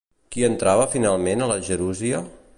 [0.35, 2.25] Qui entrava finalment a la gerúsia?